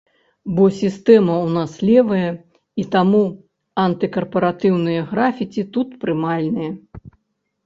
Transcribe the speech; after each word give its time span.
Бо 0.59 0.63
сістэма 0.77 1.33
ў 1.33 1.47
нас 1.57 1.71
левая, 1.89 2.31
і 2.83 2.85
таму 2.95 3.19
антыкарпаратыўныя 3.85 5.01
графіці 5.13 5.63
тут 5.77 5.89
прымальныя. 6.07 6.71